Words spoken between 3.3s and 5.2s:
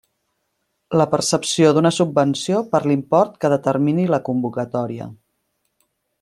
que determini la convocatòria.